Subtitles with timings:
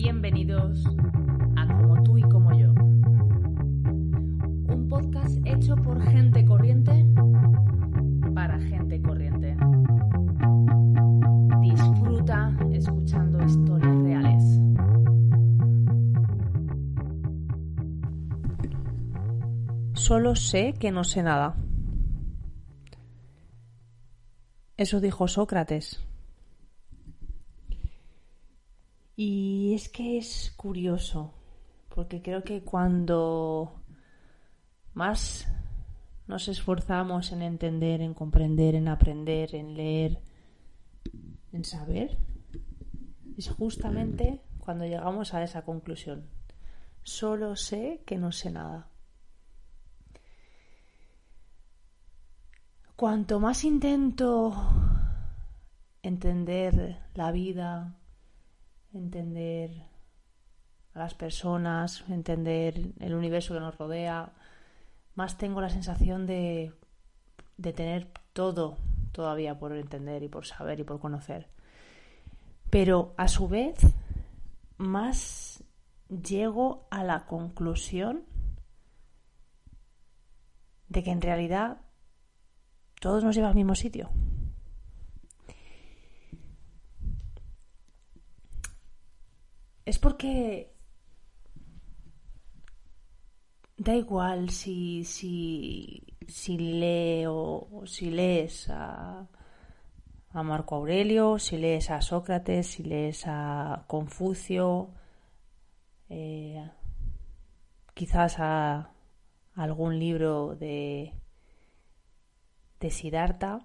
[0.00, 0.84] Bienvenidos
[1.56, 2.70] a Como tú y como yo.
[4.72, 7.04] Un podcast hecho por gente corriente
[8.32, 9.56] para gente corriente.
[11.60, 14.60] Disfruta escuchando historias reales.
[19.94, 21.56] Solo sé que no sé nada.
[24.76, 26.07] Eso dijo Sócrates.
[29.20, 31.34] Y es que es curioso,
[31.92, 33.82] porque creo que cuando
[34.94, 35.48] más
[36.28, 40.20] nos esforzamos en entender, en comprender, en aprender, en leer,
[41.52, 42.16] en saber,
[43.36, 46.28] es justamente cuando llegamos a esa conclusión.
[47.02, 48.88] Solo sé que no sé nada.
[52.94, 54.54] Cuanto más intento
[56.04, 57.97] entender la vida,
[58.92, 59.70] entender
[60.94, 64.32] a las personas, entender el universo que nos rodea,
[65.14, 66.72] más tengo la sensación de,
[67.56, 68.78] de tener todo
[69.12, 71.48] todavía por entender y por saber y por conocer.
[72.70, 73.78] Pero a su vez,
[74.76, 75.64] más
[76.08, 78.24] llego a la conclusión
[80.88, 81.82] de que en realidad
[83.00, 84.10] todos nos lleva al mismo sitio.
[89.88, 90.70] Es porque
[93.78, 99.26] da igual si, si, si leo si lees a,
[100.28, 104.90] a Marco Aurelio, si lees a Sócrates, si lees a Confucio,
[106.10, 106.70] eh,
[107.94, 108.90] quizás a
[109.54, 111.14] algún libro de
[112.78, 113.64] de Siddhartha,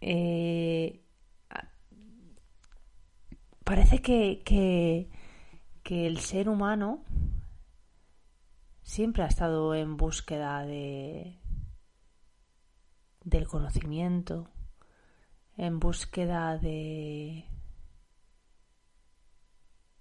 [0.00, 1.02] eh,
[3.68, 5.10] parece que, que,
[5.88, 7.02] que, el ser humano
[8.82, 11.40] siempre ha estado en búsqueda de
[13.24, 14.50] del conocimiento,
[15.56, 17.46] en búsqueda de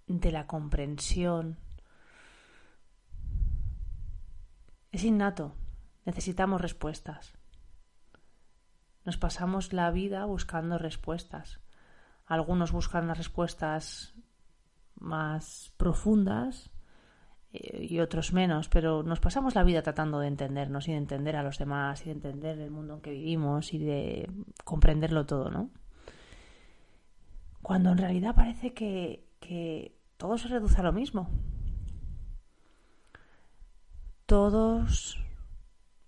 [0.08, 1.58] de la comprensión.
[4.92, 5.56] Es innato,
[6.04, 7.34] necesitamos respuestas.
[9.06, 11.62] Nos pasamos la vida buscando respuestas.
[12.26, 14.18] Algunos buscan las respuestas
[15.00, 16.70] más profundas
[17.54, 21.36] eh, y otros menos, pero nos pasamos la vida tratando de entendernos y de entender
[21.36, 24.30] a los demás y de entender el mundo en que vivimos y de
[24.64, 25.70] comprenderlo todo, ¿no?
[27.62, 31.30] Cuando en realidad parece que, que todo se reduce a lo mismo.
[34.26, 35.20] Todos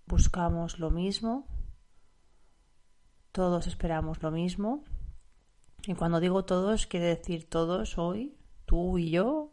[0.06, 1.46] buscamos lo mismo
[3.32, 4.84] todos esperamos lo mismo.
[5.86, 8.36] Y cuando digo todos, quiere decir todos hoy,
[8.70, 9.50] tú y yo,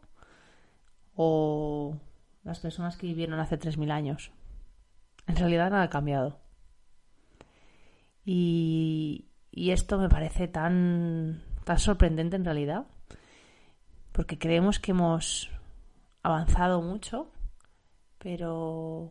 [1.16, 1.98] o
[2.44, 4.30] las personas que vivieron hace 3.000 años.
[5.26, 6.38] En realidad nada ha cambiado.
[8.24, 12.86] Y, y esto me parece tan, tan sorprendente en realidad,
[14.12, 15.50] porque creemos que hemos
[16.22, 17.28] avanzado mucho,
[18.18, 19.10] pero,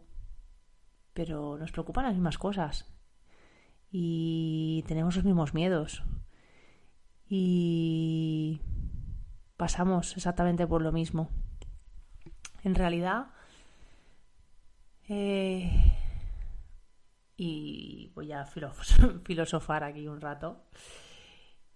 [1.13, 2.85] pero nos preocupan las mismas cosas
[3.91, 6.01] y tenemos los mismos miedos
[7.27, 8.61] y
[9.57, 11.29] pasamos exactamente por lo mismo.
[12.63, 13.27] En realidad,
[15.09, 15.93] eh,
[17.35, 18.45] y voy a
[19.25, 20.63] filosofar aquí un rato,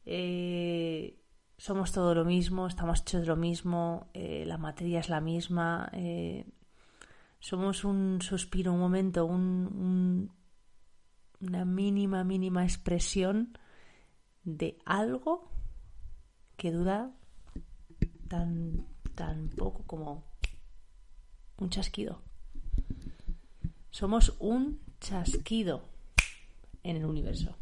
[0.06, 1.20] eh,
[1.58, 5.92] somos todo lo mismo, estamos hechos de lo mismo, eh, la materia es la misma,
[7.40, 10.32] somos un suspiro, un momento, un
[11.42, 13.58] una mínima, mínima expresión
[14.44, 15.52] de algo
[16.56, 17.12] que dura
[18.32, 20.24] tan, poco como
[21.58, 22.22] un chasquido.
[23.90, 25.84] Somos un chasquido
[26.84, 27.58] en el universo.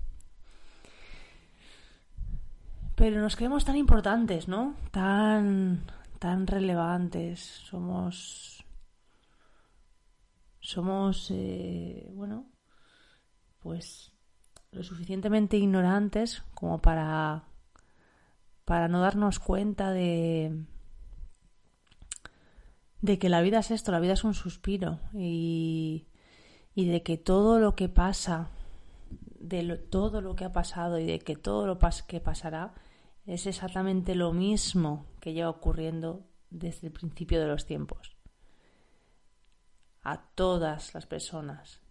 [2.95, 4.75] Pero nos creemos tan importantes, ¿no?
[4.91, 5.85] Tan,
[6.19, 7.39] tan relevantes.
[7.39, 8.63] Somos.
[10.59, 12.45] Somos, eh, bueno,
[13.59, 14.11] pues
[14.71, 17.48] lo suficientemente ignorantes como para
[18.69, 20.63] para no darnos cuenta de,
[23.01, 26.05] de que la vida es esto, la vida es un suspiro y,
[26.75, 28.51] y de que todo lo que pasa,
[29.39, 32.75] de todo lo que ha pasado y de que todo lo que pasará
[33.25, 38.17] es exactamente lo mismo que lleva ocurriendo desde el principio de los tiempos.
[40.03, 41.81] A todas las personas.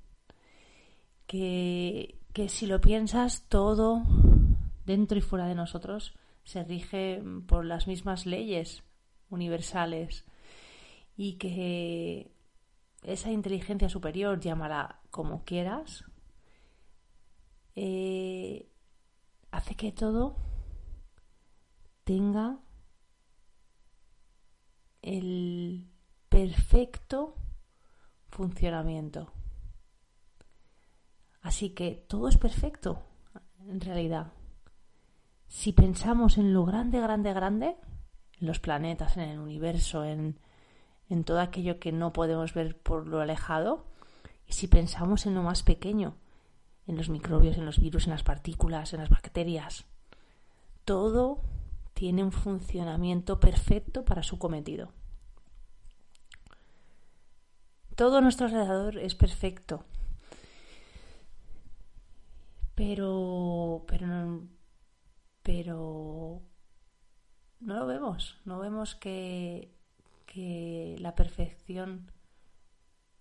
[1.26, 4.04] Que, que si lo piensas, todo
[4.86, 6.14] dentro y fuera de nosotros
[6.48, 8.82] se rige por las mismas leyes
[9.28, 10.24] universales
[11.14, 12.32] y que
[13.02, 16.06] esa inteligencia superior, llámala como quieras,
[17.74, 18.66] eh,
[19.50, 20.36] hace que todo
[22.04, 22.60] tenga
[25.02, 25.86] el
[26.30, 27.34] perfecto
[28.28, 29.34] funcionamiento.
[31.42, 33.02] Así que todo es perfecto,
[33.66, 34.32] en realidad.
[35.48, 37.76] Si pensamos en lo grande, grande, grande,
[38.40, 40.38] en los planetas, en el universo, en,
[41.08, 43.86] en todo aquello que no podemos ver por lo alejado,
[44.46, 46.16] y si pensamos en lo más pequeño,
[46.86, 49.84] en los microbios, en los virus, en las partículas, en las bacterias,
[50.84, 51.42] todo
[51.92, 54.92] tiene un funcionamiento perfecto para su cometido.
[57.94, 59.84] Todo nuestro alrededor es perfecto.
[62.76, 64.42] Pero, pero,
[65.48, 66.42] pero
[67.60, 68.36] no lo vemos.
[68.44, 69.74] No vemos que,
[70.26, 72.12] que la perfección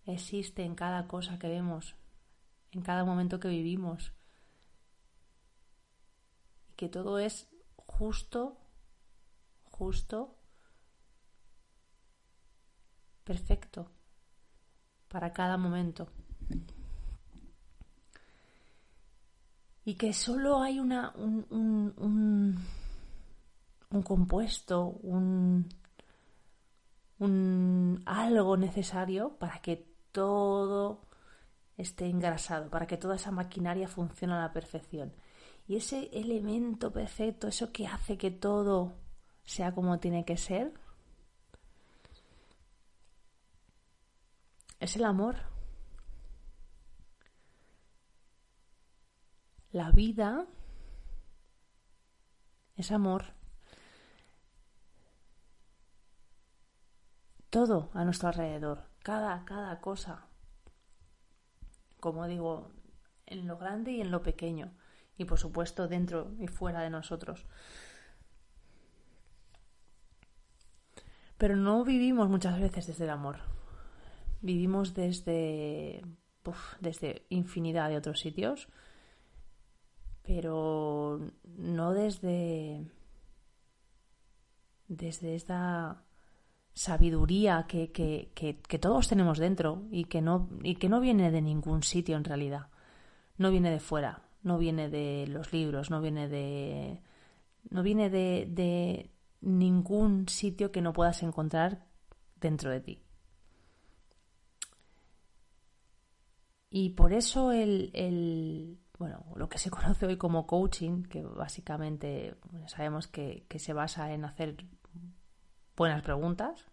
[0.05, 1.95] existe en cada cosa que vemos,
[2.73, 4.11] en cada momento que vivimos.
[6.67, 7.47] Y que todo es
[7.77, 8.57] justo
[9.63, 10.37] justo,
[13.23, 13.89] perfecto
[15.07, 16.11] para cada momento.
[19.87, 22.57] Y que solo hay una, un, un,
[23.89, 25.69] un, compuesto, un,
[27.19, 31.07] un algo necesario para que todo
[31.77, 35.13] esté engrasado, para que toda esa maquinaria funcione a la perfección.
[35.69, 38.91] Y ese elemento perfecto, eso que hace que todo
[39.45, 40.73] sea como tiene que ser,
[44.81, 45.37] es el amor.
[49.77, 50.47] La vida
[52.77, 53.25] es amor.
[57.51, 60.25] Todo a nuestro alrededor, cada, cada cosa.
[61.99, 62.71] Como digo,
[63.27, 64.73] en lo grande y en lo pequeño.
[65.15, 67.45] Y por supuesto dentro y fuera de nosotros.
[71.37, 73.41] Pero no vivimos muchas veces desde el amor.
[74.41, 76.03] Vivimos desde,
[76.79, 78.69] desde infinidad de otros sitios,
[80.27, 81.21] pero
[81.55, 82.85] no desde,
[84.89, 86.03] desde esta
[86.73, 91.41] sabiduría que, que, que, todos tenemos dentro y que, no, y que no viene de
[91.41, 92.67] ningún sitio en realidad.
[93.37, 97.01] No viene de fuera, no viene de los libros, no viene de.
[97.69, 99.09] no viene de,
[99.39, 101.85] ningún sitio que no puedas encontrar
[102.35, 103.01] dentro de ti.
[106.69, 112.35] Y por eso el, bueno, lo que se conoce hoy como coaching, que básicamente
[112.67, 114.65] sabemos que, se basa en hacer
[115.75, 116.65] buenas preguntas,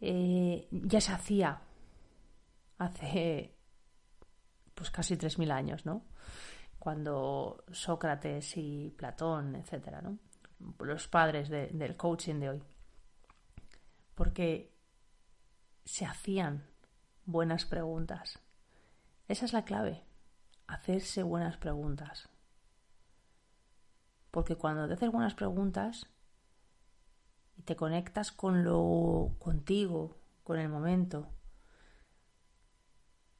[0.00, 1.60] eh, ya se hacía
[2.78, 3.54] hace
[4.74, 6.02] pues casi 3.000 años, ¿no?
[6.78, 10.18] Cuando Sócrates y Platón, etcétera, ¿no?
[10.80, 12.62] los padres del coaching de hoy.
[14.14, 14.72] Porque
[15.84, 16.64] se hacían
[17.26, 18.38] buenas preguntas.
[19.28, 20.02] Esa es la clave,
[20.66, 22.28] hacerse buenas preguntas.
[24.30, 26.06] Porque cuando te haces buenas preguntas
[27.56, 31.28] y te conectas con lo contigo, con el momento,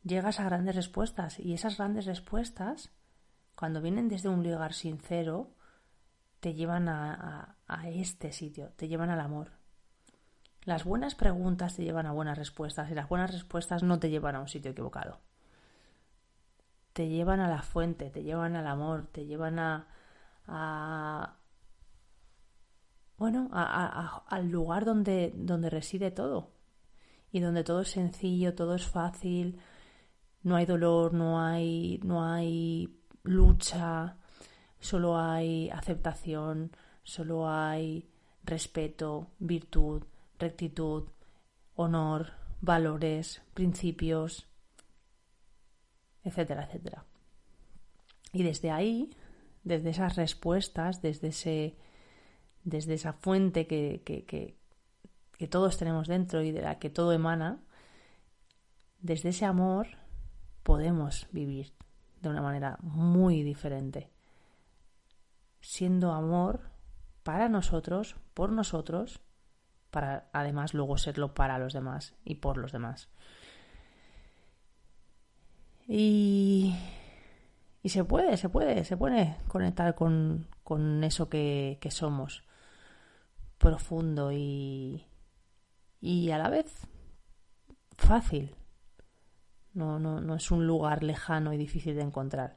[0.04, 2.90] llegas a grandes respuestas y esas grandes respuestas,
[3.54, 5.54] cuando vienen desde un lugar sincero,
[6.40, 9.52] te llevan a, este sitio, te llevan al amor.
[10.64, 14.36] Las buenas preguntas te llevan a buenas respuestas y las buenas respuestas no te llevan
[14.36, 15.20] a un sitio equivocado.
[16.94, 19.86] Te llevan a la fuente, te llevan al amor, te llevan a,
[20.46, 21.36] a
[23.16, 26.50] bueno, al lugar donde, donde reside todo.
[27.30, 29.58] Y donde todo es sencillo, todo es fácil,
[30.42, 34.16] no hay dolor, no hay, no hay lucha,
[34.78, 36.70] solo hay aceptación,
[37.02, 38.08] solo hay
[38.44, 40.04] respeto, virtud,
[40.38, 41.08] rectitud,
[41.74, 44.46] honor, valores, principios,
[46.24, 47.04] etcétera, etcétera.
[48.32, 49.10] Y desde ahí,
[49.62, 51.76] desde esas respuestas, desde, ese,
[52.64, 54.56] desde esa fuente que, que, que,
[55.38, 57.60] que todos tenemos dentro y de la que todo emana,
[59.00, 59.86] desde ese amor
[60.62, 61.72] podemos vivir
[62.22, 64.10] de una manera muy diferente,
[65.60, 66.70] siendo amor
[67.22, 69.20] para nosotros, por nosotros,
[69.90, 73.08] para además luego serlo para los demás y por los demás.
[75.86, 76.74] Y,
[77.82, 82.44] y se puede, se puede, se puede conectar con, con eso que, que somos,
[83.58, 85.06] profundo y,
[86.00, 86.86] y a la vez
[87.96, 88.54] fácil.
[89.74, 92.56] No, no, no es un lugar lejano y difícil de encontrar.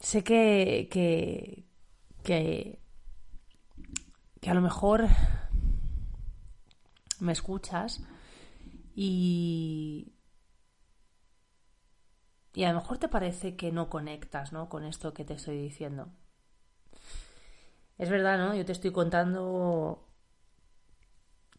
[0.00, 1.64] Sé que, que,
[2.22, 2.78] que,
[4.40, 5.08] que a lo mejor
[7.20, 8.02] me escuchas
[8.94, 10.12] y,
[12.54, 14.68] y a lo mejor te parece que no conectas ¿no?
[14.68, 16.08] con esto que te estoy diciendo.
[17.98, 18.54] Es verdad, ¿no?
[18.54, 20.04] Yo te estoy contando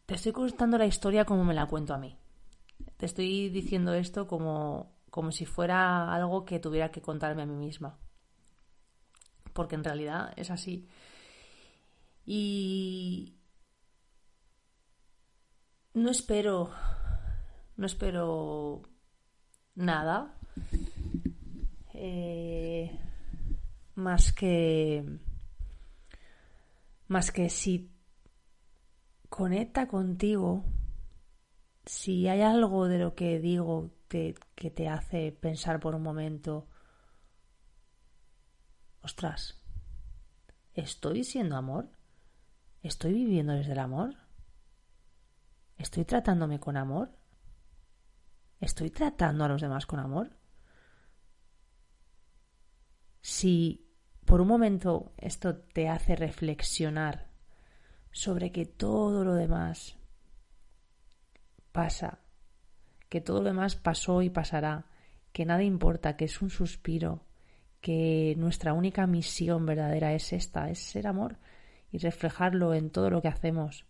[0.06, 2.16] te estoy contando la historia como me la cuento a mí.
[2.96, 7.56] Te estoy diciendo esto como, como si fuera algo que tuviera que contarme a mí
[7.56, 7.98] misma.
[9.52, 10.88] Porque en realidad es así.
[12.24, 13.35] Y
[15.96, 16.70] no espero,
[17.78, 18.82] no espero
[19.74, 20.38] nada
[21.94, 23.00] eh,
[23.94, 25.18] más que
[27.08, 27.90] más que si
[29.30, 30.64] conecta contigo,
[31.86, 36.66] si hay algo de lo que digo que te hace pensar por un momento,
[39.00, 39.62] ostras,
[40.74, 41.88] ¿estoy siendo amor?
[42.82, 44.25] ¿Estoy viviendo desde el amor?
[45.76, 47.10] ¿Estoy tratándome con amor?
[48.60, 50.30] ¿Estoy tratando a los demás con amor?
[53.20, 53.86] Si
[54.24, 57.28] por un momento esto te hace reflexionar
[58.10, 59.96] sobre que todo lo demás
[61.72, 62.20] pasa,
[63.08, 64.86] que todo lo demás pasó y pasará,
[65.32, 67.26] que nada importa, que es un suspiro,
[67.80, 71.36] que nuestra única misión verdadera es esta, es ser amor
[71.92, 73.84] y reflejarlo en todo lo que hacemos,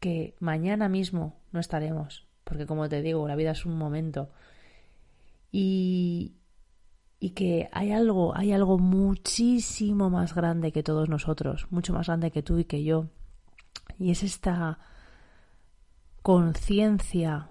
[0.00, 4.30] que mañana mismo no estaremos, porque como te digo, la vida es un momento
[5.50, 6.36] y,
[7.20, 12.30] y que hay algo, hay algo muchísimo más grande que todos nosotros, mucho más grande
[12.30, 13.06] que tú y que yo.
[13.98, 14.78] Y es esta
[16.22, 17.48] conciencia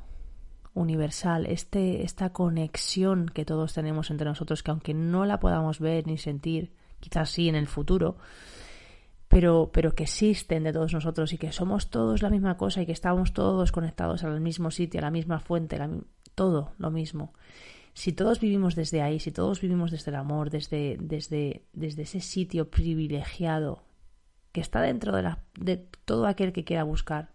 [0.74, 6.06] universal, este, esta conexión que todos tenemos entre nosotros, que aunque no la podamos ver
[6.06, 8.18] ni sentir, quizás sí en el futuro,
[9.28, 12.86] pero, pero que existen de todos nosotros y que somos todos la misma cosa y
[12.86, 15.78] que estamos todos conectados al mismo sitio, a la misma fuente,
[16.36, 17.34] todo lo mismo
[17.98, 22.20] si todos vivimos desde ahí, si todos vivimos desde el amor, desde, desde, desde ese
[22.20, 23.82] sitio privilegiado
[24.52, 27.34] que está dentro de, la, de todo aquel que quiera buscar,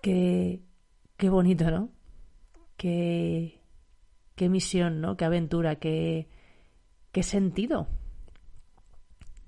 [0.00, 0.62] qué,
[1.18, 1.90] qué bonito, ¿no?
[2.78, 3.60] Qué,
[4.34, 5.18] qué misión, ¿no?
[5.18, 6.30] Qué aventura, qué,
[7.12, 7.88] qué sentido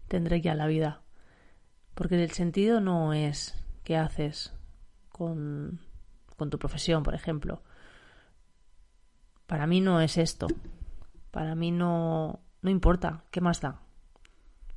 [0.08, 1.02] tendré ya la vida.
[1.94, 4.52] Porque el sentido no es qué haces
[5.10, 5.80] con
[6.36, 7.62] con tu profesión, por ejemplo.
[9.46, 10.46] Para mí no es esto.
[11.30, 13.24] Para mí no, no importa.
[13.30, 13.80] ¿Qué más da?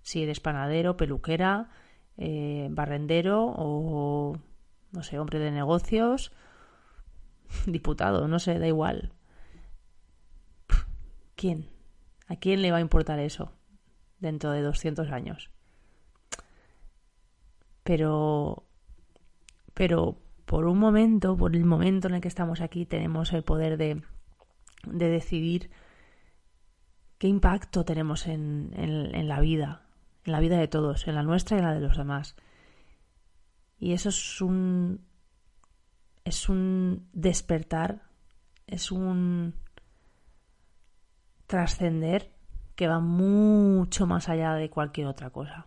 [0.01, 1.69] Si eres panadero, peluquera,
[2.17, 4.37] eh, barrendero o,
[4.91, 6.31] no sé, hombre de negocios,
[7.65, 9.13] diputado, no sé, da igual.
[11.35, 11.69] ¿Quién?
[12.27, 13.51] ¿A quién le va a importar eso
[14.19, 15.49] dentro de 200 años?
[17.83, 18.63] Pero,
[19.73, 23.77] pero por un momento, por el momento en el que estamos aquí, tenemos el poder
[23.77, 24.01] de,
[24.85, 25.69] de decidir
[27.17, 29.85] qué impacto tenemos en, en, la vida,
[30.25, 32.35] en la vida de todos, en la nuestra y en la de los demás.
[33.79, 35.05] Y eso es un,
[36.23, 38.03] es un despertar,
[38.67, 39.55] es un
[41.45, 42.36] trascender
[42.77, 45.65] que va mucho más allá de cualquier otra cosa.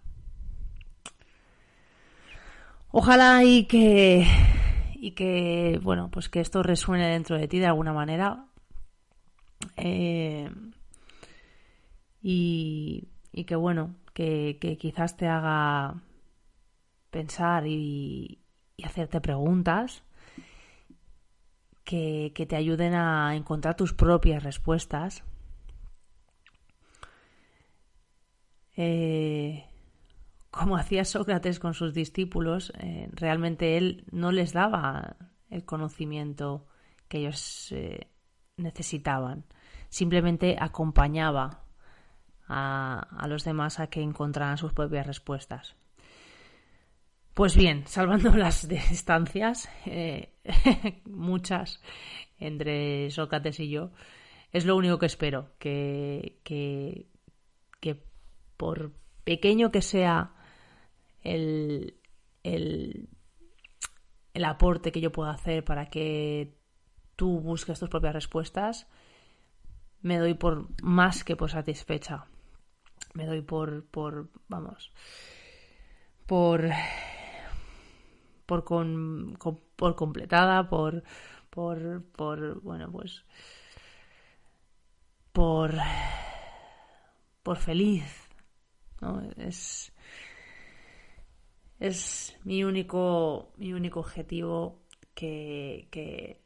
[2.93, 4.27] Ojalá y que
[4.95, 8.45] y que, bueno, pues que esto resuene dentro de ti de alguna manera.
[9.77, 10.51] Eh,
[12.23, 13.09] y,
[13.47, 16.01] que, bueno, que, quizás te haga
[17.11, 18.39] pensar y,
[18.85, 20.03] hacerte preguntas
[21.85, 25.25] que, que te ayuden a encontrar tus propias respuestas.
[28.83, 29.67] Eh,
[30.51, 35.17] como hacía Sócrates con sus discípulos, eh, realmente él no les daba
[35.51, 36.67] el conocimiento
[37.07, 38.09] que ellos eh,
[38.57, 39.45] necesitaban.
[39.91, 41.67] Simplemente acompañaba
[42.49, 45.77] a, los demás a que encontraran sus propias respuestas.
[47.35, 49.69] Pues bien, salvando las distancias,
[51.05, 51.83] muchas
[52.39, 53.91] entre Sócrates y yo,
[54.53, 57.11] es lo único que espero, que, que,
[57.79, 58.10] que
[58.61, 58.93] por
[59.25, 60.35] pequeño que sea
[61.23, 61.99] el,
[62.43, 63.09] el,
[64.35, 66.59] el aporte que yo pueda hacer para que
[67.17, 68.87] tú busques tus propias respuestas,
[70.03, 72.27] me doy por más que por satisfecha.
[73.15, 74.93] Me doy por, por vamos,
[76.27, 76.69] por,
[78.45, 79.39] por, con,
[79.75, 81.03] por completada, por,
[81.49, 83.25] por, por, bueno, pues,
[85.33, 85.73] por,
[87.43, 88.30] por feliz,
[89.37, 89.93] Es,
[91.79, 94.83] es mi único, mi único objetivo
[95.15, 96.43] que, que,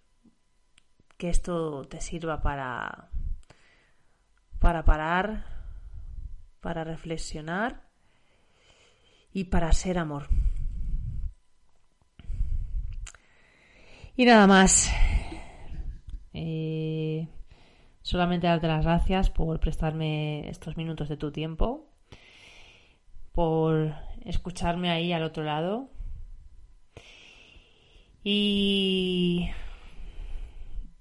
[1.16, 3.10] que esto te sirva para,
[4.58, 5.44] para parar,
[6.60, 7.82] para reflexionar
[9.32, 10.28] y para ser amor.
[14.16, 14.92] Y nada más.
[16.32, 17.28] Eh,
[18.02, 21.93] solamente darte las gracias por prestarme estos minutos de tu tiempo,
[23.34, 25.90] por escucharme ahí al otro lado.
[28.22, 29.50] Y,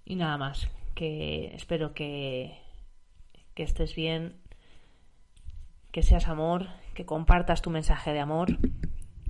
[0.04, 2.58] y nada más, que espero que,
[3.54, 4.36] que estés bien,
[5.92, 8.58] que seas amor, que compartas tu mensaje de amor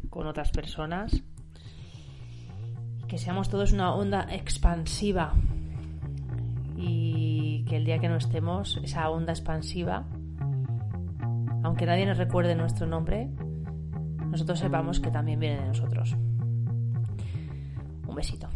[0.09, 1.21] con otras personas,
[3.07, 5.33] que seamos todos una onda expansiva
[6.77, 10.05] y que el día que no estemos, esa onda expansiva,
[11.63, 13.29] aunque nadie nos recuerde nuestro nombre,
[14.29, 16.15] nosotros sepamos que también viene de nosotros.
[18.07, 18.47] Un besito.